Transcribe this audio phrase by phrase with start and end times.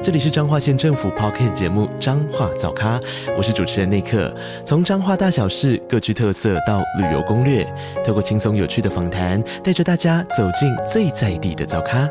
[0.00, 3.00] 这里是彰化县政府 Podcast 节目《彰化早咖》，
[3.36, 4.32] 我是主持人内克。
[4.64, 7.64] 从彰化大小事各具特色到旅游攻略，
[8.06, 12.08] 透过轻松有趣的访谈，带着大家走进最在地的早咖。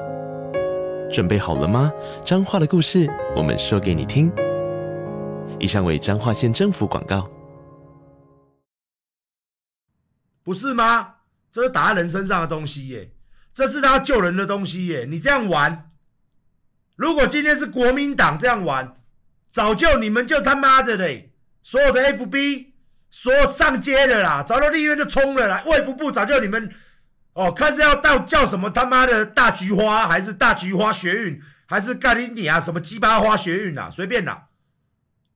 [1.09, 1.89] 准备好了吗？
[2.25, 4.29] 彰化的故事，我们说给你听。
[5.57, 7.25] 以上为彰化县政府广告。
[10.43, 11.13] 不是吗？
[11.49, 13.11] 这是打人身上的东西耶，
[13.53, 15.07] 这是他救人的东西耶。
[15.09, 15.86] 你这样玩。
[16.97, 18.97] 如果今天是国民党这样玩，
[19.51, 21.31] 早就你们就他妈的嘞，
[21.63, 22.65] 所有的 FB
[23.09, 26.69] 所有上街的啦，早就立院就冲了啦，卫福部早就你们
[27.33, 34.45] 哦，看是要到叫什么他妈的大菊花，还是大菊花学运，还是盖里尼啊什么鸡巴花学运啊，随便啦。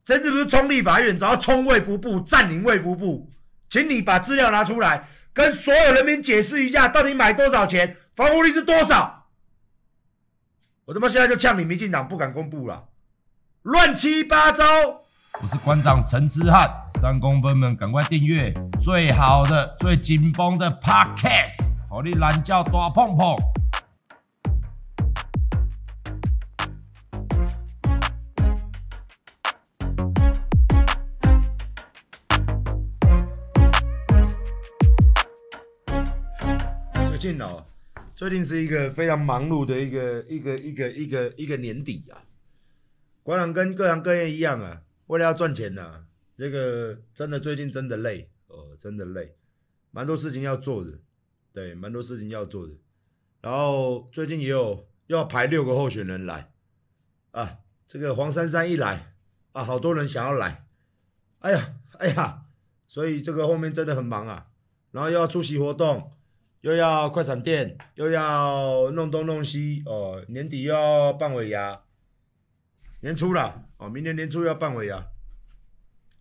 [0.03, 3.29] 真是不是冲立法院，只要冲卫福部，占领卫福部，
[3.69, 9.20] 请你把资料拿出来，跟所有人民解释一下，到底买多少钱，防护率是多少。
[10.91, 12.89] 我他妈现在就呛你，民进党不敢公布了，
[13.61, 14.65] 乱七八糟。
[15.41, 23.37] 我是馆长陈之汉，三公分们赶快订阅最好的、最紧绷的 Podcast，好你懒觉大碰碰。
[37.07, 37.63] 最近哦。
[38.21, 42.21] 最近是一个非常忙碌的一个一个一个一个一个年底啊，
[43.23, 46.05] 馆长跟各行各业一样啊，为了要赚钱呐、
[46.35, 48.29] 这个真的最近真的累。
[48.45, 49.35] 哦，真的累，
[49.89, 50.99] 蛮多事情要做的，
[51.51, 52.73] 对，蛮多事情要做的。
[53.41, 56.51] 然后最近也有要排六个候选人来。
[57.31, 59.15] 啊，这个黄珊珊一来
[59.53, 60.67] 啊，好多人想要来，
[61.39, 62.43] 哎呀哎呀，
[62.85, 64.51] 所以这个后面真的很忙啊，
[64.91, 66.11] 然后又要出席活动。
[66.61, 71.81] 又要快闪店，又要弄东弄西哦，年底又要办尾牙，
[72.99, 75.07] 年初了哦，明年年初要办尾牙，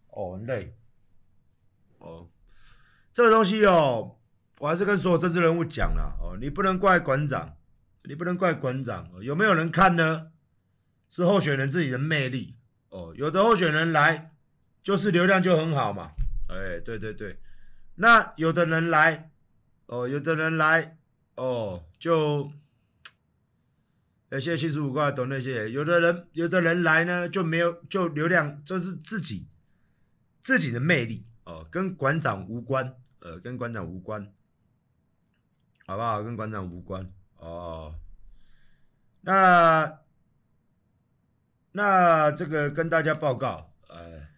[0.09, 0.75] 哦，累，
[1.99, 2.27] 哦，
[3.13, 4.19] 这个东西哦，
[4.61, 7.57] 我还是跟所有政治人物讲了哦，你不能怪馆长，
[8.05, 10.33] 你不能怪馆长，有没有人看呢？
[11.11, 12.57] 是候选人自己的魅力
[12.89, 14.33] 哦，有的候选人来
[14.83, 16.13] 就是流量就很好嘛，
[16.49, 17.39] 哎，对对对，
[17.97, 19.30] 那有的人来。
[19.91, 20.97] 哦，有的人来，
[21.35, 22.53] 哦，就，
[24.29, 25.69] 呃，谢谢七十五块懂那些。
[25.69, 29.49] 有的人，有的人来呢，就没有，就流量，这是自己
[30.41, 34.33] 自己的魅力哦，跟馆长无关，呃，跟馆长无关，
[35.87, 36.23] 好不好？
[36.23, 37.97] 跟馆长无关哦。
[39.23, 39.99] 那
[41.73, 44.29] 那这个跟大家报告，呃，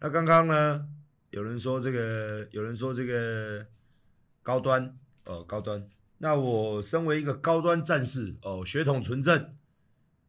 [0.00, 0.86] 那刚刚呢，
[1.30, 3.66] 有人说这个，有人说这个。
[4.48, 5.86] 高端，呃，高端。
[6.16, 9.54] 那我身为一个高端战士，哦，血统纯正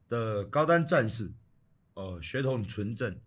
[0.09, 1.31] 的高端战士，
[1.94, 3.18] 哦，血统纯正，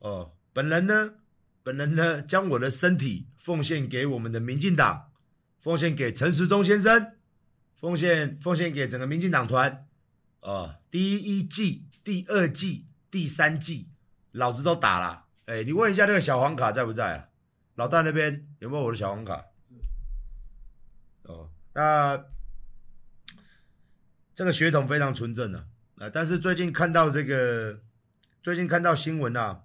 [0.00, 1.14] 哦，本人呢，
[1.62, 5.12] 本人呢，将我的身体奉献给我们的民进党，
[5.60, 7.12] 奉献给陈时中先生，
[7.76, 9.86] 奉献奉献给整个民进党团，
[10.40, 13.90] 哦，第一季、第二季、第三季，
[14.32, 15.26] 老子都打了。
[15.46, 17.28] 哎，你问一下那个小黄卡在不在啊？
[17.76, 19.46] 老大那边有没有我的小黄卡？
[21.30, 22.26] 哦，那
[24.34, 27.80] 这个血统非常纯正的啊，但是最近看到这个，
[28.42, 29.62] 最近看到新闻啊，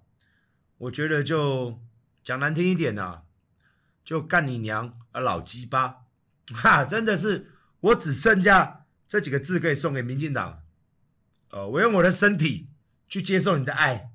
[0.78, 1.82] 我觉得就
[2.24, 3.24] 讲难听一点啊，
[4.04, 6.06] 就干你娘啊老鸡巴，
[6.54, 10.62] 哈，真的是我只剩下这几个字可以送给民进党，
[11.50, 12.70] 呃，我用我的身体
[13.08, 14.12] 去接受你的爱，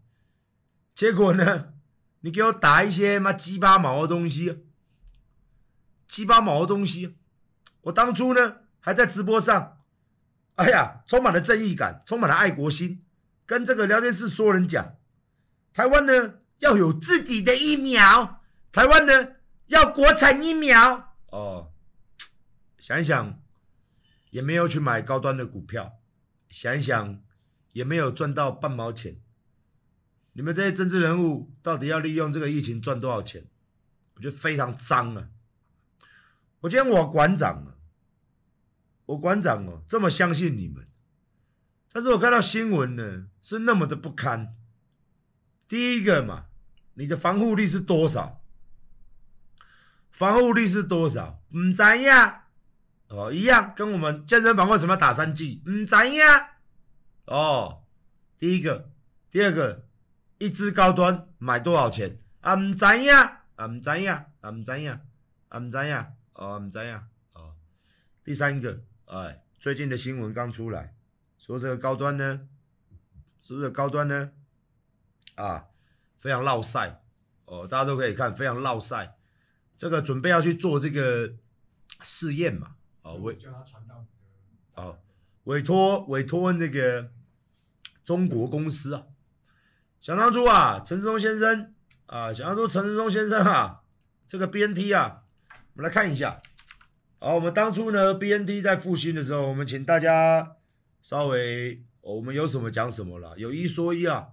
[0.95, 1.73] 结果呢，
[2.21, 4.65] 你给我打一些妈鸡巴毛的东西，
[6.07, 7.17] 鸡巴毛的东西。
[7.83, 9.79] 我当初呢，还在直播上，
[10.57, 13.05] 哎呀，充满了正义感，充满了爱国心，
[13.47, 14.97] 跟这个聊天室所有人讲，
[15.73, 19.37] 台湾呢要有自己的疫苗，台湾呢
[19.67, 21.15] 要国产疫苗。
[21.27, 21.73] 哦，
[22.79, 23.41] 想一想，
[24.31, 26.01] 也没有去买高端的股票，
[26.51, 27.23] 想一想，
[27.73, 29.17] 也没有赚到半毛钱。
[30.33, 33.47] 你们这些政治人物到底要利用这个疫情赚多少钱？
[34.15, 35.29] 我觉得非常脏啊！
[36.61, 37.75] 我今天我馆长啊，
[39.07, 40.87] 我馆长哦，这么相信你们，
[41.91, 44.55] 但是我看到新闻呢，是那么的不堪。
[45.67, 46.47] 第一个嘛，
[46.95, 48.43] 你的防护力是多少？
[50.11, 51.41] 防护力是多少？
[51.57, 52.45] 唔知呀。
[53.09, 55.63] 哦，一样，跟我们健身房为什么打三剂？
[55.67, 56.59] 唔知呀。
[57.25, 57.85] 哦，
[58.37, 58.91] 第一个，
[59.31, 59.87] 第二个，
[60.39, 62.21] 一支高端买多少钱？
[62.41, 65.01] 啊，唔知呀，啊，唔知呀，啊，唔知呀，
[65.49, 67.07] 啊，唔知呀，哦，唔知呀。
[67.35, 67.55] 哦，
[68.25, 70.95] 第三个，哎，最近的新闻刚出来，
[71.37, 72.49] 说这个高端呢，
[73.43, 74.33] 说这个高端呢，
[75.35, 75.67] 啊，
[76.19, 77.03] 非常落赛。
[77.45, 79.19] 哦，大家都可以看，非常落赛。
[79.77, 81.35] 这个准备要去做这个
[82.01, 82.77] 试验嘛？
[83.03, 83.39] 哦，委
[84.77, 84.99] 哦，
[85.45, 87.13] 委托委托那个
[88.03, 89.05] 中国公司啊。
[90.01, 91.75] 想当初啊，陈世忠先生
[92.07, 93.83] 啊，想当初陈世忠先生啊，
[94.27, 95.25] 这个 BNT 啊，
[95.75, 96.41] 我们来看一下。
[97.19, 100.57] 好，我们当初呢，BNT 在复兴的时候，我们请大家
[101.03, 104.29] 稍微，哦、我们有什么讲什么了，有一说一啊。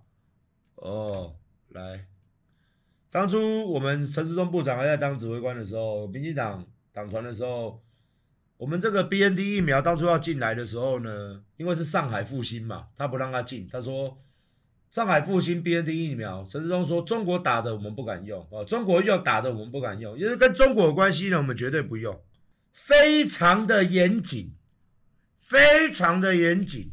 [0.75, 1.35] 哦，
[1.69, 2.07] 来。
[3.09, 7.81] 当初我们陈世忠部长还在当指挥官的时候，民进党党团的时候，
[8.57, 14.17] 我们这个 BNT 疫苗当初要进来的时候呢，因为是上海复兴嘛，他不让他进，他说
[14.91, 22.23] 上海复兴 BNT 疫苗，陈志忠说中国打的我们不敢用啊，中国要打的我们不敢用，因为跟中国有关系呢，我们绝对不用，
[22.73, 24.55] 非常的严谨，
[25.35, 26.91] 非常的严谨，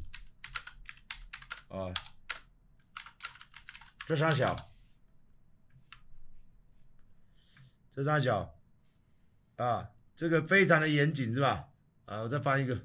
[1.69, 1.93] 啊，
[4.07, 4.55] 这三小。
[7.97, 8.53] 这三小
[9.55, 11.69] 啊，这个非常的严谨是吧？
[12.07, 12.81] 啊，我再翻一个，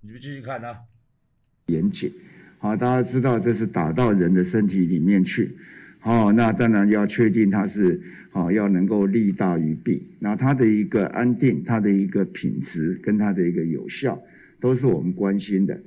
[0.00, 0.82] 你们继续看啊。
[1.68, 2.12] 严谨，
[2.66, 5.52] 啊，大家知道这是打到人的身体里面去，
[6.00, 8.00] 好，那当然要确定它是
[8.32, 14.20] 好，要能够利大于弊，那它的一个安定，它的一个品质跟它的一个有效，
[14.58, 15.80] 都是我们关心的，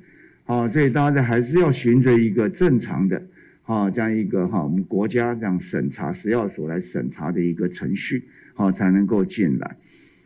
[0.46, 3.22] 好，所以大家还是要循着一个正常的。
[3.66, 8.24] 啊，这样一个哈，我们国家这样审查食药所来审查的一个程序，
[8.56, 9.76] 好才能够进来。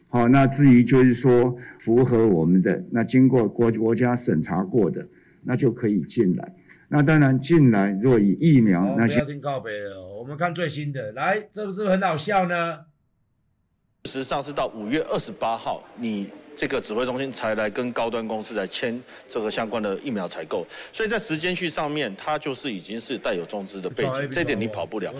[0.07, 5.09] 好，那至于就是说符合我们的，那经过国国家审查过的，
[5.45, 6.53] 那就可以进来。
[6.87, 12.79] 那当然进来若以疫苗，那些不要听告别了，我们看最新的，来，这不是很好笑呢？
[14.05, 16.29] 事实上是到五月二十八号，你。
[16.55, 25.11] 这个指挥中心才来跟高端公司来签这个相关的疫苗采购，所以在时间序上面，它就是已经是带有中资的背景，这点你跑不了。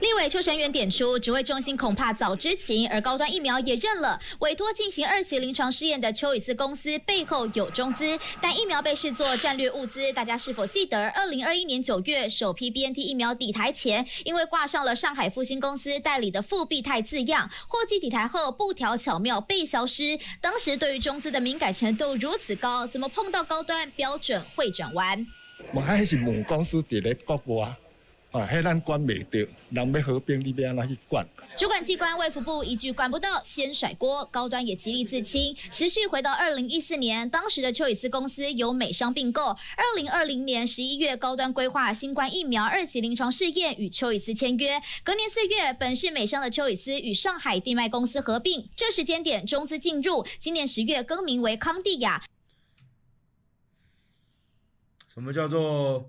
[0.00, 10.12] 立委邱成元点出，指挥中心恐怕早知情，而高端疫苗也认了，委托进行二期临床试验的丘尔斯公司背后有中资，但疫苗被视作战略物资。
[10.12, 20.79] 大家是否记得，二零二一年九月首批 BNT 疫苗抵台前，因为挂上了上海复星公司代理的复必泰字样，货机抵台后布条巧妙被消失，当时。
[20.80, 25.26] 对于中资的敏感程度如此高，怎么碰到高端标准会转弯？
[25.74, 27.76] 我还是母公司在咧国外，
[28.32, 29.38] 啊，还咱管未到，
[29.70, 31.26] 人要合并，你要安怎去管？
[31.56, 35.56] 主管机关卫福部一句管不到，先甩锅，高端也极力自清。
[35.72, 39.46] 时序回到二零一四年，当时的丘尔斯公司由美商并购。
[39.46, 44.80] 二零二零年十一月，高端规划新冠疫苗二期临床试验，与丘尔斯签约。
[45.02, 50.24] 隔年四月，本是美商的丘尔斯与上海地脉公司合并，这时间点中资进入。
[50.38, 52.22] 今年十月更名为康帝亚。
[55.08, 56.08] 什么叫做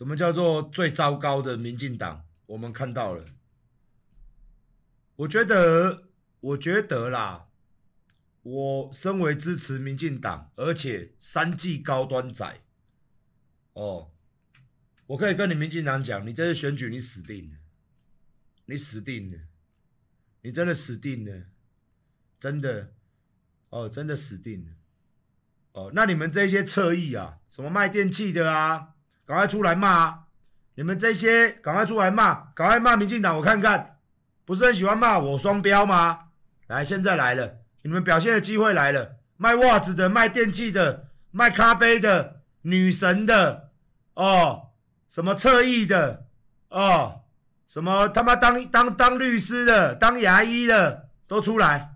[0.00, 2.24] 什么叫做最糟糕的民进党？
[2.46, 3.22] 我们看到了。
[5.16, 6.08] 我觉得，
[6.40, 7.50] 我觉得啦，
[8.40, 12.62] 我身为支持民进党，而且三剂高端仔，
[13.74, 14.10] 哦，
[15.08, 17.58] 我可以跟你民进党讲，你这次选举你死定了，
[18.64, 19.38] 你死定了，
[20.40, 21.44] 你真的死定了，
[22.38, 22.94] 真的，
[23.68, 24.70] 哦，真的死定了，
[25.72, 28.94] 哦，那你们这些侧翼啊，什么卖电器的啊，
[29.30, 30.18] 赶快出来骂啊，
[30.74, 33.98] 你们这些赶快出来骂，赶快骂民进党，我看看。
[34.44, 36.18] 不是很喜欢骂我双标吗？
[36.66, 39.18] 来，现在来了，你们表现的机会来了。
[39.36, 43.70] 卖袜子的、卖电器的、卖咖啡的、女神的，
[44.14, 44.70] 哦，
[45.08, 46.26] 什么侧翼的，
[46.70, 47.20] 哦，
[47.68, 51.92] 什么他妈当当当律师的、当牙医的，都出来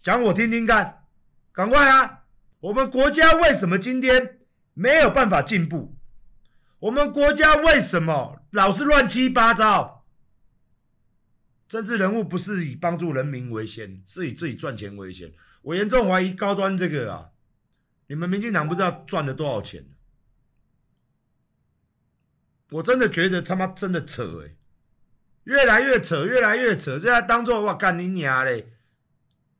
[0.00, 1.02] 讲我听听看，
[1.50, 2.20] 赶快啊！
[2.60, 4.38] 我们国家为什么今天
[4.72, 5.96] 没有办法进步？
[6.80, 10.06] 我们国家为什么老是乱七八糟？
[11.68, 15.32] 政治人物不是以帮助人民为先，是以自己赚钱为先。
[15.62, 17.30] 我严重怀疑高端这个啊，
[18.08, 19.84] 你们民进党不知道赚了多少钱。
[22.70, 24.56] 我真的觉得他妈真的扯诶、欸，
[25.44, 26.98] 越来越扯，越来越扯。
[26.98, 28.72] 现在当做我干你娘嘞！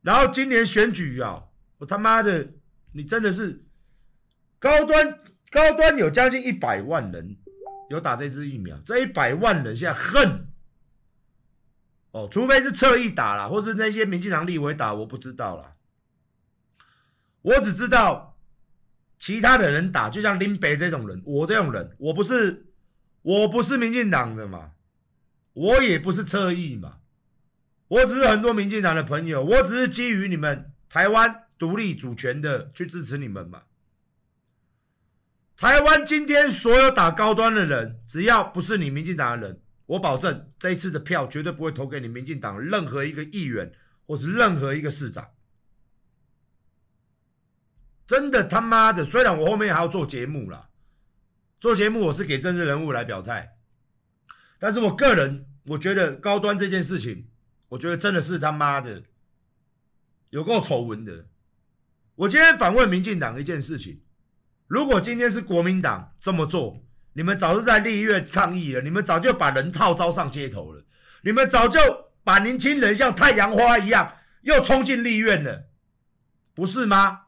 [0.02, 1.44] 然后今年选举啊，
[1.78, 2.54] 我他妈的，
[2.92, 3.66] 你真的是
[4.58, 5.20] 高端
[5.50, 7.36] 高端有将近一百万人
[7.90, 10.46] 有打这支疫苗，这一百万人现在恨。
[12.12, 15.74] 哦，除非是侧翼打啦，或是那些民进党立委打，我不知道啦。
[17.42, 18.36] 我只知道
[19.18, 22.66] 其他的人打，就像林北这种人，我这种人，我不是
[23.22, 24.72] 我不是民进党的嘛，
[25.52, 26.98] 我也不是侧翼嘛，
[27.88, 33.62] 我只是很多民进党的朋友，我只是基于你们台湾独立主权的去支持你们嘛。
[35.60, 43.70] 台湾今天所有打高端的人，只要不是你民进党的人，我保证这一次的票绝对不会投给你民进党任何一个议员
[44.06, 45.32] 或是任何一个市长。
[48.06, 50.70] 真的他妈的，虽然我后面还要做节目啦，
[51.60, 53.58] 做节目我是给政治人物来表态，
[54.58, 57.28] 但是我个人我觉得高端这件事情，
[57.68, 59.02] 我觉得真的是他妈的
[60.30, 61.26] 有够丑闻的。
[62.14, 64.00] 我今天反问民进党一件事情。
[64.70, 66.80] 如果今天是国民党这么做，
[67.14, 70.84] 你们早就在立院抗议了，你们早就把人套招上街头了，
[71.22, 71.80] 你们早就
[72.22, 75.64] 把年轻人像太阳花一样又冲进立院了，
[76.54, 77.22] 不是吗？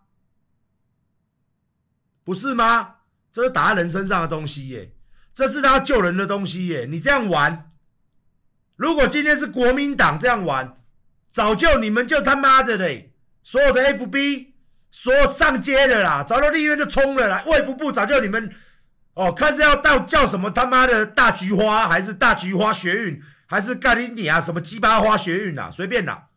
[2.23, 2.99] 不是吗？
[3.33, 4.95] 这是打人身上的东西耶，
[5.35, 7.73] 这是他救人的东西耶，你这样玩，
[8.77, 10.81] 如果今天是国民党这样玩，
[11.33, 14.52] 早就你们就他妈的嘞，所有的 FB。
[14.93, 17.43] 说上街的啦，找到立院就冲了啦。
[17.47, 18.55] 卫福部早就你们
[19.15, 26.29] 哦，看是要到叫什么他妈的大菊花，还是大菊花学运，还是干你你啊什么鸡巴花学运啊，随便啦。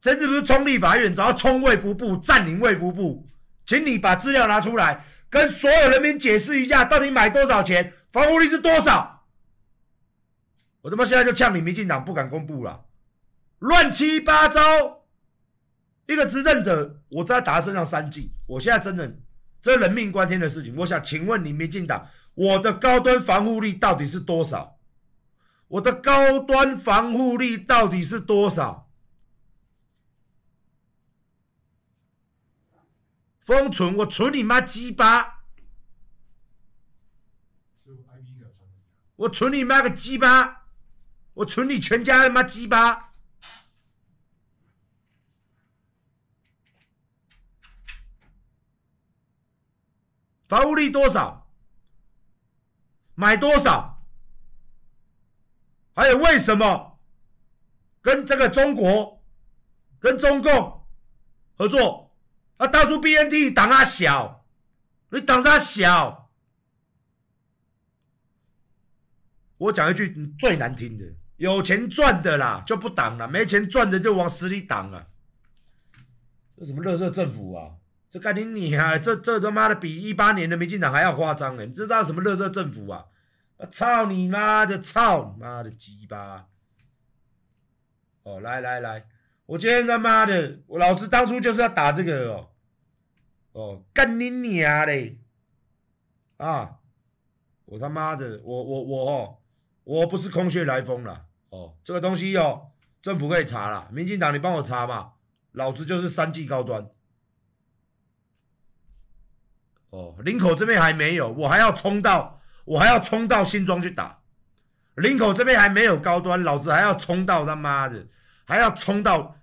[0.00, 3.26] 真是不是冲立法院，只要冲卫福部，占领卫福部，
[3.64, 9.24] 请你把资料拿出来，跟所有人民解释一下，到底买多少钱，防护力是多少。
[10.82, 12.84] 我他妈现在就呛你民进党不敢公布了，
[13.60, 15.01] 乱七八糟。
[16.12, 18.32] 一个执政者，我在打他身上三剂。
[18.46, 19.18] 我现在真的，
[19.60, 24.78] 这人命关天的事情，我想请问你，民进党，我的高端防护力到底是多少？
[25.68, 28.90] 我的高端防护力到底是多少？
[33.40, 35.42] 封存，我存你妈鸡巴！
[39.16, 40.64] 我存你妈个鸡巴！
[41.34, 43.11] 我存你全家他妈鸡巴！
[50.52, 51.48] 防护力多少？
[53.14, 54.04] 买多少？
[55.94, 56.98] 还有为什么
[58.02, 59.24] 跟这个中国、
[59.98, 60.86] 跟中共
[61.56, 62.14] 合作？
[62.58, 64.44] 啊，当初 BNT 挡他小，
[65.08, 66.30] 你挡他小。
[69.56, 71.06] 我讲一句最难听的：
[71.38, 75.06] 有钱赚的啦就不挡了，没钱赚的就往死里挡啊。
[76.58, 77.72] 这什么垃圾政府啊？
[78.12, 78.98] 这干你你啊！
[78.98, 81.64] 这这他妈的比一八年的民进党还要夸张哎！
[81.64, 83.06] 你知道什么垃圾政府啊？
[83.56, 84.78] 我操你妈的！
[84.78, 86.46] 操你妈的鸡巴！
[88.24, 89.06] 哦，来来来，
[89.46, 92.50] 我今天他妈的，我老子当初就是要打这个哦
[93.52, 95.18] 哦，干你娘嘞！
[96.36, 96.80] 啊，
[97.64, 99.38] 我他妈的，我我我哦，
[99.84, 105.12] 我不是空穴来风了哦，这个东西哦，政府可以查了，民进党你帮我查嘛，
[105.52, 106.90] 老子就是三剂高端。
[109.92, 114.20] 哦，林口这边还没有，我还要冲到，我还要冲到新庄去打。
[114.94, 118.06] 林口这边还没有高端，老子还要冲到他妈的，
[118.44, 119.36] 还要冲到，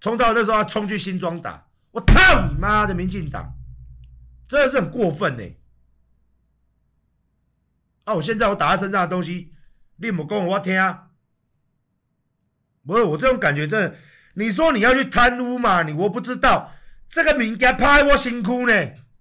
[0.00, 1.66] 冲到那时候要冲去新庄打。
[1.90, 3.52] 我操你妈的，民进党，
[4.48, 5.44] 真的是很过分呢。
[8.04, 9.52] 啊，我现在我打在身上的东西，
[9.96, 11.08] 你莫讲我听啊。
[12.86, 13.96] 不是我这种感觉，真的，
[14.32, 15.82] 你说你要去贪污嘛？
[15.82, 16.72] 你我不知道，
[17.06, 18.72] 这个物件拍我辛苦呢。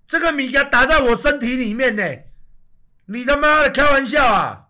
[0.10, 2.04] 这个米给打在我身体里面呢，
[3.06, 4.70] 你他妈的开玩笑啊！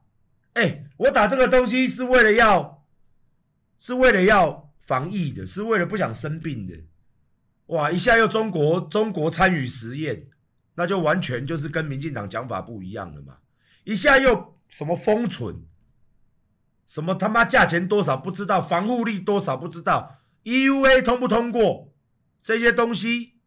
[0.55, 2.83] 哎，我打这个东西是为了要，
[3.79, 6.83] 是为了要防疫的，是为了不想生病的。
[7.67, 10.27] 哇，一下又中国中国参与实验，
[10.75, 13.37] 那就完全就是跟民进党讲法不一样了嘛。
[13.85, 15.63] 一下又什么封存，
[16.85, 21.93] 什么他妈价钱多少不知道，防护力多少不知道，EUA 通不通过
[22.43, 23.38] 这些东西。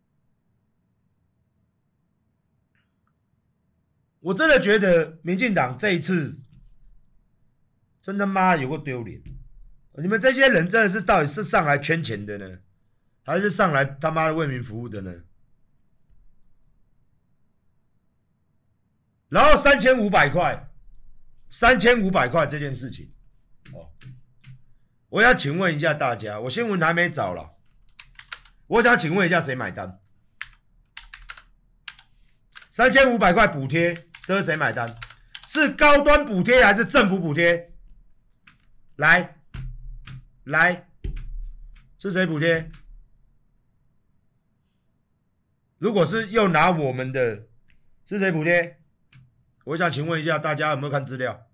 [4.23, 6.37] 我真的觉得民进党这一次
[8.00, 9.21] 真他妈有够丢脸！
[9.95, 12.59] 你们这些人真的是到底是上来圈钱的呢，
[13.25, 15.12] 还是上来他妈的为民服务的呢？
[19.29, 20.69] 然后三千五百块，
[21.50, 23.12] 三千五百块这件事情，
[23.73, 23.91] 哦，
[25.09, 27.57] 我要请问一下大家，我新闻还没找了，
[28.69, 30.00] 我想请问一下谁买单？
[32.71, 34.09] 三千五百块补贴。
[34.25, 34.95] 这是谁买单？
[35.47, 37.73] 是高端补贴还是政府补贴？
[38.97, 39.37] 来，
[40.45, 40.88] 来，
[41.99, 42.71] 是谁补贴？
[45.79, 47.49] 如果是又拿我们的，
[48.05, 48.81] 是谁补贴？
[49.64, 51.49] 我想请问一下大家有没有看资料？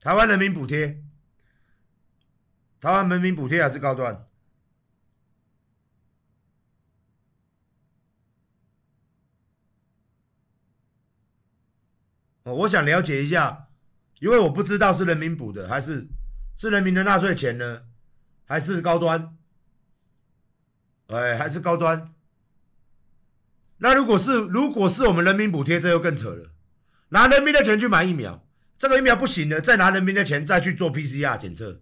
[0.00, 1.02] 台湾人民补贴，
[2.78, 4.28] 台湾人民补贴还是高端？
[12.44, 13.68] 哦，我想了解一下，
[14.20, 16.06] 因为我不知道是人民补的还是
[16.54, 17.82] 是人民的纳税钱呢，
[18.44, 19.36] 还是高端？
[21.08, 22.14] 哎，还是高端？
[23.78, 26.50] 那如果是如果是我们人民补贴，这又更扯了，
[27.08, 28.46] 拿人民的钱去买疫苗。
[28.76, 31.80] 这个疫苗不行了，再拿人民的钱再去做 PCR 检测。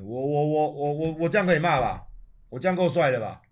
[0.00, 2.04] 我我我我我我这样可以骂吧？
[2.50, 3.42] 我这样够帅的吧？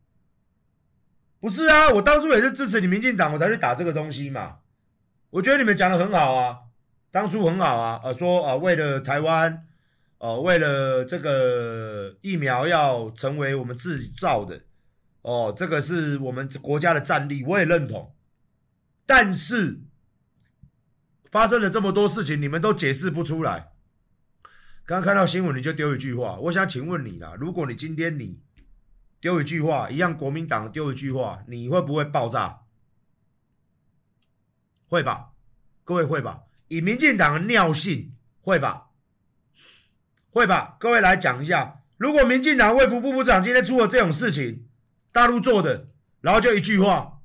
[1.40, 4.58] 不是啊，我当初也是支持你民进党，我才去打这个东西嘛。
[5.30, 6.58] 我觉得你们讲的很好啊，
[7.10, 9.66] 当初很好啊，呃，说啊，为了台湾。
[10.22, 14.60] 哦，为了这个疫苗要成为我们自己造的，
[15.22, 18.14] 哦，这个是我们国家的战力，我也认同。
[19.06, 19.80] 但是
[21.30, 23.72] 发生了这么多事情，你们都解释不出来。
[24.90, 28.40] 刚看到新闻，你就丢一句话，我想请问你啦，如果你今天你
[29.20, 32.62] 丢一句话，一样国民党丢一句话，你会不会爆炸？
[34.88, 35.30] 会吧，
[35.84, 36.40] 各位会吧？
[36.66, 38.88] 以民进党的尿性，会吧？
[40.32, 44.66] 会吧，各位来讲一下，如果民进党卫福部部长今天出了这种事情，
[45.12, 45.86] 大陆做的，
[46.20, 47.20] 然后就一句话，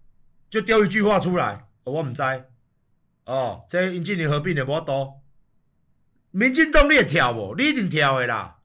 [0.52, 2.22] 就丢一句话出来，我唔知，
[3.26, 5.24] 哦，这引进你合并的无多，
[6.38, 7.56] 民进党你也跳不？
[7.58, 8.58] 你一定跳的啦，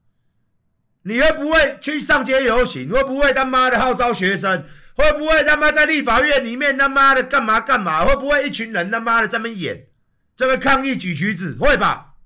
[1.03, 2.91] 你会不会去上街游行？
[2.91, 4.67] 会不会他妈的号召学生？
[4.97, 8.05] 会不会他妈在立法院里面他妈的干嘛干嘛？
[8.05, 9.87] 会不会一群人他妈的在那演
[10.35, 11.57] 这个抗议举旗子？
[11.61, 12.17] 会吧？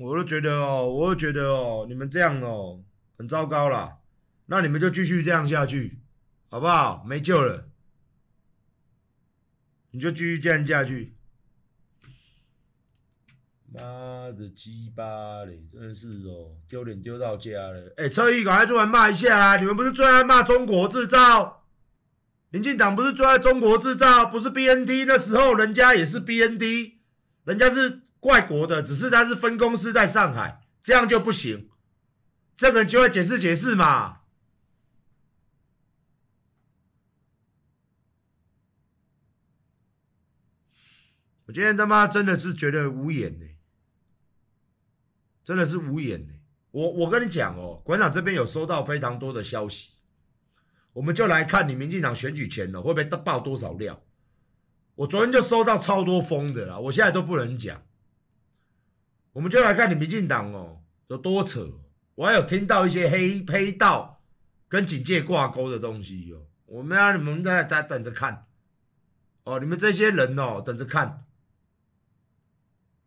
[0.00, 2.80] 我都觉得哦，我都觉得哦，你们这样哦，
[3.16, 3.99] 很糟糕啦。
[4.50, 6.00] 那你们就继续这样下去，
[6.48, 7.04] 好不好？
[7.06, 7.68] 没救了，
[9.92, 11.14] 你就继续这样下去。
[13.72, 13.80] 妈
[14.32, 17.94] 的鸡巴嘞，真的是哦，丢脸丢到家了。
[17.96, 19.56] 哎，车毅赶快出来骂一下啊！
[19.56, 21.66] 你们不是最爱骂中国制造？
[22.48, 24.26] 民进党不是最爱中国制造？
[24.26, 26.94] 不是 BNT 那时候人家也是 BNT，
[27.44, 28.02] 人家是。
[28.20, 31.70] 怪国的，只是他是分公司在上海，这样就不行。
[32.54, 34.19] 这个人就会解释解释嘛。
[41.50, 43.46] 我今天他妈真的是觉得无言呢，
[45.42, 46.34] 真的是无言呢。
[46.70, 49.90] 我我跟你讲哦，馆长这边有收到非常多的消息，
[50.92, 54.00] 我们就来看你民进党选举前了会不会爆多少料。
[54.94, 57.82] 我昨天就收到超多封的啦，我现在都不能讲。
[59.32, 61.68] 我们就来看你民进党哦，有多扯！
[62.14, 64.22] 我还有听到一些黑黑道
[64.68, 66.46] 跟警界挂钩的东西哦。
[66.66, 68.46] 我们让你们在在等着看
[69.42, 71.24] 哦，你们这些人哦，等着看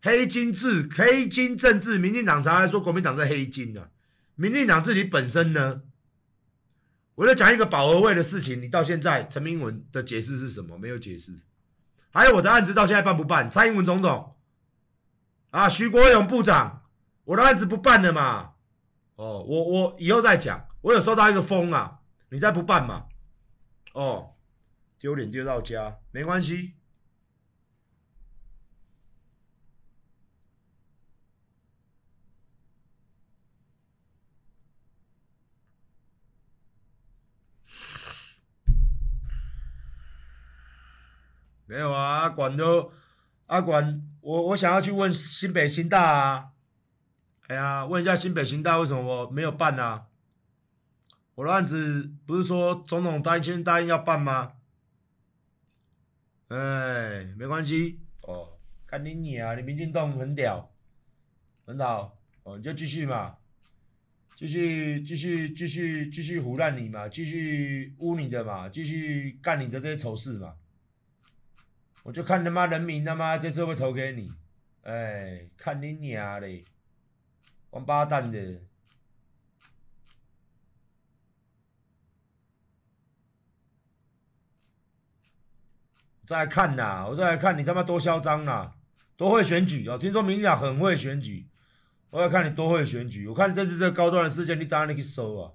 [0.04, 1.98] 黑金制、黑金政治。
[1.98, 3.89] 民进党常常说国民党是黑金的，
[4.36, 5.84] 民进党自己本身呢？
[7.16, 10.78] 我在讲一个保和位的事情，你到现在陈明文的解释是什么？
[10.78, 11.32] 没有解释。
[12.12, 13.50] 还有我的案子到现在办不办？
[13.50, 14.36] 蔡英文总统。
[15.52, 16.84] 啊，徐国勇部长，
[17.24, 18.56] 我的案子不办了嘛？
[19.16, 20.68] 哦，我我以后再讲。
[20.82, 23.06] 我有收到一个风啊，你再不办嘛？
[23.94, 24.34] 哦，
[25.00, 26.74] 丢脸丢到家，没关系。
[41.65, 42.91] 没有啊，阿管都。
[43.47, 46.52] 阿管，我我想要去问新北新大啊，
[47.47, 50.06] 哎呀，问一下新北新大为什么我没有办啊？
[51.36, 54.54] 我的案子不是说总统答应答应要办吗？
[56.47, 60.71] 哎，没关系哦，看你你啊，你民进党很屌，
[61.67, 63.36] 很好哦，你就继续嘛，
[64.36, 70.56] 继续继续继续继续胡乱你嘛，继续污你的嘛，继续干你的这些丑事嘛。
[72.04, 74.30] 我就看他妈人民他妈这次会投给你，
[74.84, 76.63] 哎，看你娘嘞，
[77.72, 78.62] 王八蛋的！
[86.26, 88.72] 再来看呐，我再来看你他妈多嚣张呐，
[89.18, 89.98] 多会选举哦！
[89.98, 91.50] 听说民进党很会选举，
[92.12, 93.28] 我要看你多会选举。
[93.28, 95.54] 我看这次这高端的事件，你咋样你去搜啊？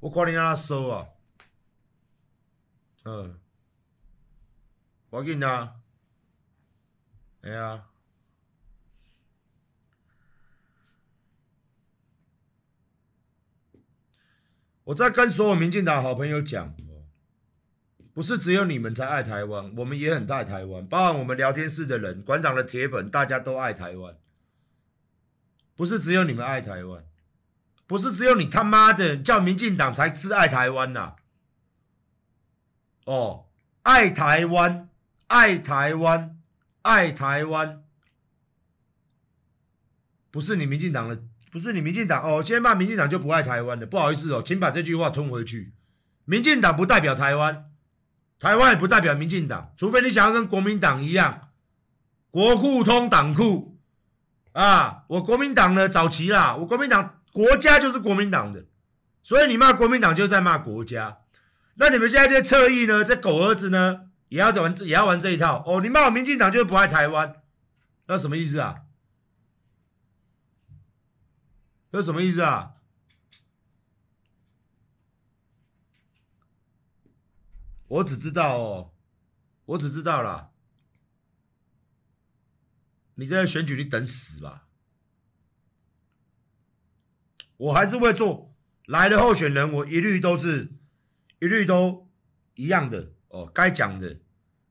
[0.00, 1.08] 我管你让他收啊！
[3.04, 3.40] 嗯，
[5.10, 5.74] 我跟你啊，
[7.42, 7.84] 哎呀。
[14.84, 16.74] 我在跟所有民进党好朋友讲，
[18.12, 24.18] 不是只有你们才爱台湾，我们也很爱台湾，包含我们聊天室的人、馆长的铁粉，大家都爱台湾。
[25.76, 27.06] 不是只有你们爱台湾，
[27.86, 31.14] 不是只有你他妈的叫民进党才是爱台湾呐、
[33.04, 33.46] 哦，
[33.82, 34.89] 爱台湾，
[35.30, 36.36] 爱台湾，
[36.82, 37.84] 爱台湾，
[40.32, 41.22] 不是你民进党的。
[41.52, 45.72] 不是你民进党哦，现在骂民进党就不爱台湾的，不好意思哦，请把这句话吞回去。
[46.24, 47.64] 民进党不代表台湾，
[48.38, 51.50] 台湾也不代表民进党，除非你想要跟国民党一样，
[52.30, 53.80] 国库通党库
[54.52, 55.02] 啊。
[55.08, 58.66] 我国民党呢早期啦，我国民党国家就是国民党的，
[59.24, 61.18] 所以你骂国民党就在骂国家。
[61.74, 65.82] 那你们现在这些侧翼呢，这狗儿子呢，也要玩也要玩这一套哦。
[65.82, 67.42] 你骂我民进党就是不爱台湾，
[68.06, 68.86] 那什么意思啊？
[71.92, 72.74] 这什么意思啊？
[77.88, 78.94] 我只知道哦，
[79.64, 80.52] 我只知道啦。
[83.16, 84.68] 你在选举，里等死吧！
[87.56, 88.54] 我还是会做
[88.86, 90.72] 来的候选人，我一律都是，
[91.40, 92.08] 一律都
[92.54, 93.46] 一样的哦。
[93.46, 94.20] 该讲的，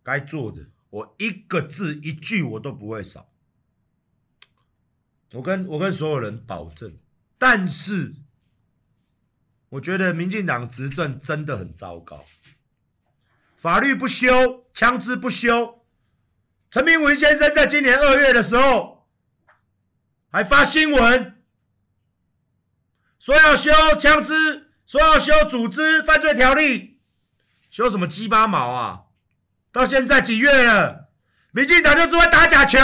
[0.02, 3.30] 该做的，我一个字一句我都不会少。
[5.34, 6.98] 我跟我跟所有人保证。
[7.38, 8.16] 但是，
[9.70, 12.26] 我觉得民进党执政真的很糟糕，
[13.56, 15.86] 法律不修，枪支不修。
[16.70, 19.08] 陈明文先生在今年二月的时候，
[20.30, 21.42] 还发新闻，
[23.18, 26.99] 说要修枪支，说要修组织犯罪条例，
[27.70, 29.04] 修什么鸡巴毛啊？
[29.72, 31.10] 到现在几月了？
[31.52, 32.80] 民进党就只会打假球，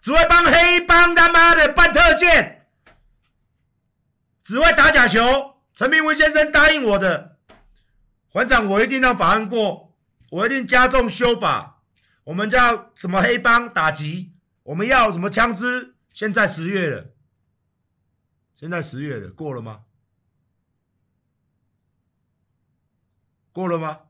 [0.00, 2.68] 只会帮黑帮他妈的办特件。
[4.44, 7.38] 只会打假球，陈明文先生答应我的，
[8.30, 9.96] 馆长，我一定让法案过，
[10.30, 11.82] 我一定加重修法。
[12.24, 14.34] 我们叫什么黑帮打击？
[14.64, 15.94] 我们要什么枪支？
[16.12, 17.06] 现在十月了，
[18.54, 19.84] 现在十月了，过了吗？
[23.52, 24.00] 过了吗？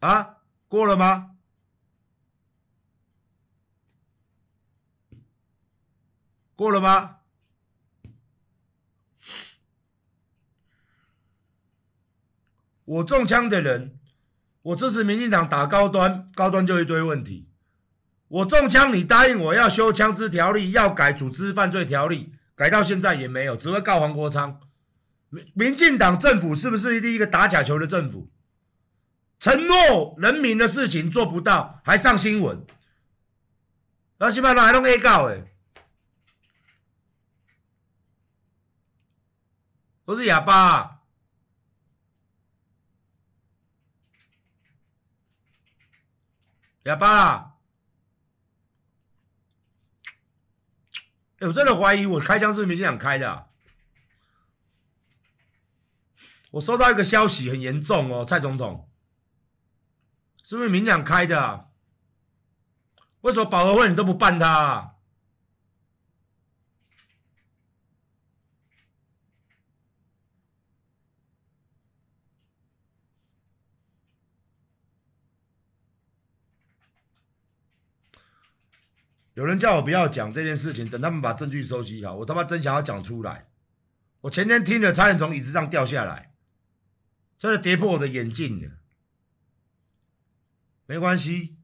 [0.00, 0.36] 啊，
[0.68, 1.30] 过了吗？
[6.54, 7.16] 过了吗？
[12.84, 13.98] 我中枪的人，
[14.62, 17.48] 我支持民进党打高端，高端就一堆问题。
[18.28, 24.60] 我中枪，你答应我要修枪支条例，要改组织犯罪条例，改到现在也没有，只会告黄国昌。
[25.28, 28.30] 民民进党政府是不是第一个打假球的政府？
[29.38, 32.66] 承诺人民的事情做不到，还上新闻，
[34.18, 35.54] 那起码都还弄 A 告诶，
[40.04, 40.96] 都是哑巴。
[46.84, 47.56] 哑巴啦！
[51.40, 53.50] 哎，我真的怀疑我开枪是不是民进党开的？
[56.52, 58.90] 我收到一个消息，很严重哦，蔡总统，
[60.48, 61.66] 是不是民进党开的啊？
[63.20, 64.94] 为什么保和会你都不办他啊？
[79.34, 83.50] 有人叫我不要讲这件事情，等他们把证据收集好，我他妈真想要讲出来。
[84.22, 86.32] 我前天听了，差点从椅子上掉下来，
[87.36, 88.78] 真的跌破我的眼镜了。
[90.88, 91.54] 没关系，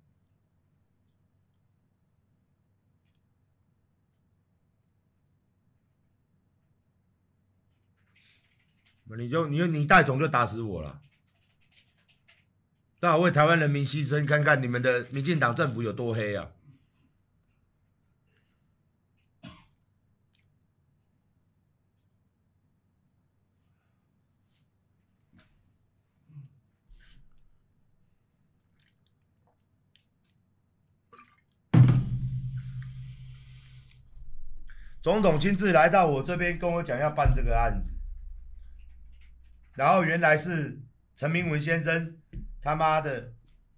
[9.16, 11.00] 你就你你带种就打死我了。
[13.00, 16.53] 那我为台湾人民牺牲，看看你们的民进党政府有多黑啊！
[35.04, 37.98] 总统亲自来到我这边，跟我讲要办这个案子，
[39.74, 40.80] 然后原来是
[41.14, 42.16] 陈明文先生
[42.62, 43.34] 他妈的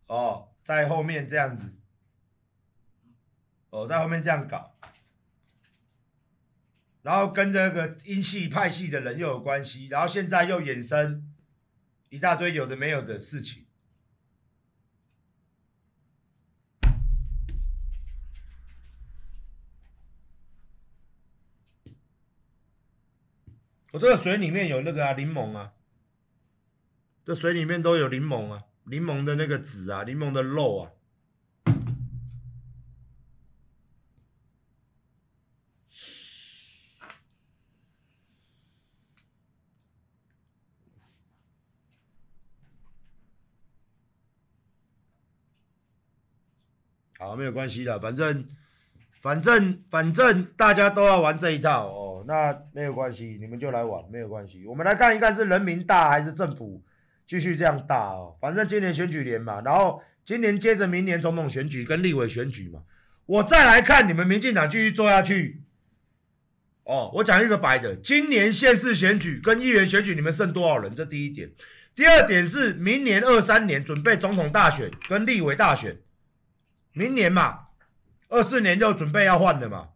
[0.06, 1.72] 哦，在后面这样子，
[3.70, 4.76] 哦，在后面这样搞，
[7.02, 11.34] 然后跟这个英系派系的人又有关系，然后现在又衍生
[12.10, 13.65] 一大堆有的没有的事情。
[23.96, 25.72] 我这个水里面有那个啊，柠檬啊，
[27.24, 30.92] 这水里面都有柠檬啊，柠檬的那个籽啊，柠檬的肉啊。
[47.18, 48.46] 好，没有关系的，反正。
[49.18, 54.66] 反正反正大家都要玩这一套哦，那没有关系，你们就来玩，没有关系。
[54.66, 56.82] 我们来看一看是人民大还是政府
[57.26, 58.36] 继续这样大哦。
[58.40, 62.82] 反正今年选举年嘛，然后今年接着明年总统选举跟立委选举嘛，
[63.26, 65.62] 我再来看你们民进党继续做下去。
[66.84, 70.94] 哦，我讲一个白的，今年县市选举跟议员选举你们剩多少人？
[70.94, 71.50] 这第一点。
[71.94, 75.96] 第二点是明年二三年准备总统大选跟立委大选，
[76.92, 77.60] 明年嘛。
[78.28, 79.90] 二四年就准备要换的嘛，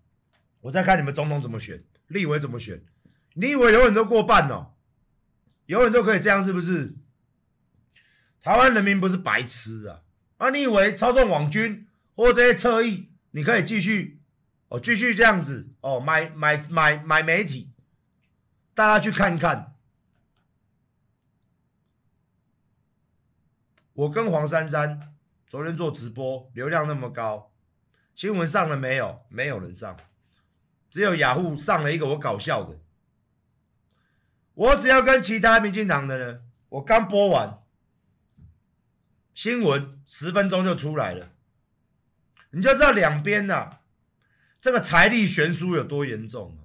[0.61, 2.85] 我再看你们总统怎么选，立委怎么选，
[3.35, 4.75] 你以为永远都过半哦？
[5.67, 6.95] 永远都可以这样是不是？
[8.43, 10.03] 台湾人民不是白痴啊！
[10.39, 14.21] 啊，你以为操纵网军或这些侧翼，你可以继续
[14.69, 17.73] 哦，继续这样子哦，买买买买媒体，
[18.75, 19.77] 大家去看看，
[23.93, 25.15] 我跟黄珊珊
[25.47, 27.53] 昨天做直播，流量那么高。
[28.15, 29.25] 新闻上了没有？
[29.29, 29.97] 没有人上，
[30.91, 32.79] 只有雅虎上了一个我搞笑的。
[34.55, 37.63] 我只要跟其他民进党的呢，我刚播完
[39.33, 41.33] 新闻，十分钟就出来了，
[42.51, 43.79] 你就知道两边呐，
[44.61, 46.59] 这个财力悬殊有多严重。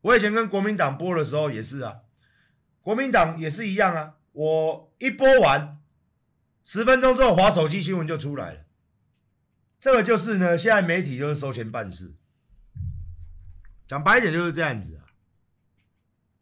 [0.00, 2.02] 我以前跟国民党播的时候也是啊，
[2.80, 5.82] 国民党也是一样啊，我一播完
[6.62, 8.65] 十分钟之后，滑手机新闻就出来了。
[9.86, 12.12] 这个就是呢，现在媒体就是收钱办事，
[13.86, 15.14] 讲白一点就是这样子啊，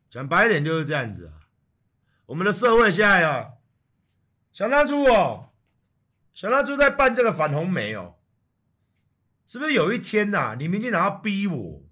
[0.09, 1.45] 讲白一点就是这样子啊。
[2.25, 3.57] 我们的社会现在啊，
[4.51, 5.51] 想当初哦，
[6.33, 8.15] 想当初在办这个反红媒哦，
[9.45, 11.83] 是不是有一天呐、啊，你民进党要逼我？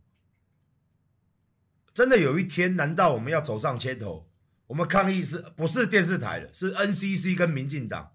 [1.92, 4.26] 真的有一天，难道我们要走上街头？
[4.68, 6.50] 我们抗议是不是电视台的？
[6.50, 8.14] 是 NCC 跟民进党，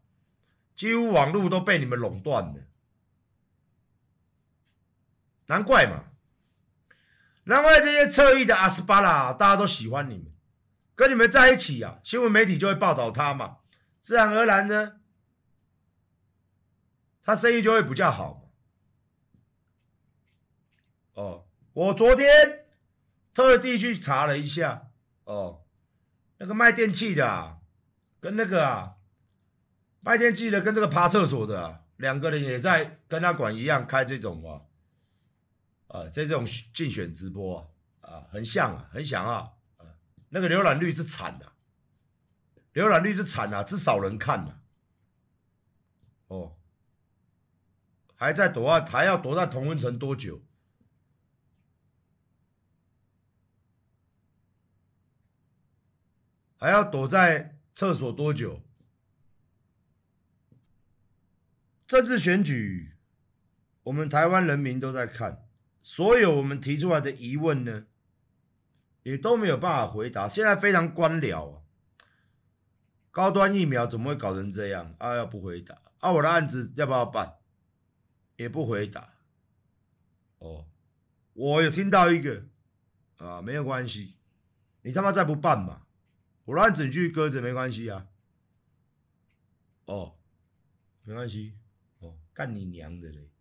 [0.76, 2.64] 几乎网络都被你们垄断了。
[5.48, 6.06] 难怪嘛，
[7.46, 10.34] 难怪这些侧翼的阿斯巴拉大家都喜欢你们，
[10.96, 13.58] 跟你们在一起啊，新闻媒体就会报道他嘛，
[14.02, 15.00] 自然而然呢，
[17.24, 18.52] 他生意就会比较好。
[21.14, 22.66] 哦，我昨天
[23.34, 24.90] 特地去查了一下，
[25.24, 25.64] 哦，
[26.38, 27.60] 那个卖电器的啊，
[28.20, 28.96] 跟那个啊
[30.02, 34.67] 卖电器的跟这个爬厕所的啊，两个人也在跟他管一样开这种啊。
[35.88, 39.86] 啊，在这种竞选直播啊，啊，很像啊，很像啊，啊，
[40.30, 41.54] 那个浏览率是惨的，
[42.74, 44.62] 浏览率是惨啊，至少人看啊，
[46.28, 46.58] 哦，
[48.16, 50.42] 还在躲啊，还要躲在同温层多久？
[56.60, 58.64] 还要躲在厕所多久？
[61.86, 62.96] 政治选举，
[63.84, 65.47] 我们台湾人民都在看。
[65.90, 67.88] 所有我们提出来的疑问呢，
[69.04, 70.28] 也都没有办法回答。
[70.28, 71.62] 现在非常官僚啊，
[73.10, 74.94] 高端疫苗怎么会搞成这样？
[75.00, 77.38] 啊，要不回答啊，我的案子要不要办？
[78.36, 79.14] 也不回答。
[80.40, 80.68] 哦，
[81.32, 82.44] 我有听到一个
[83.16, 84.18] 啊，没有关系，
[84.82, 85.88] 你他妈再不办嘛，
[86.44, 88.10] 我的案子你继续搁着没关系啊。
[89.86, 90.18] 哦，
[91.04, 91.54] 没关系，
[92.00, 93.32] 哦，干你娘的嘞！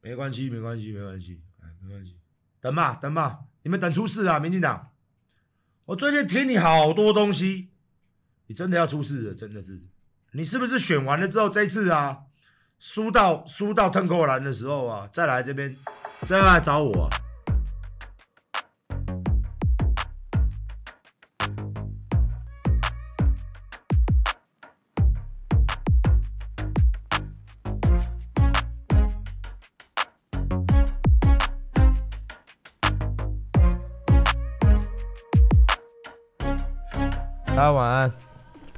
[0.00, 2.16] 没关系，没关系，没关系，哎，没关系，
[2.60, 4.90] 等吧，等吧，你们等出事啊，民进党！
[5.86, 7.70] 我最近听你好多东西，
[8.46, 9.80] 你真的要出事了，真的是，
[10.32, 12.20] 你是不是选完了之后，这次啊，
[12.78, 15.76] 输到输到腾扣栏的时候啊，再来这边，
[16.26, 17.08] 再来找我？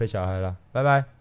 [0.01, 1.20] 陪小孩了，拜拜。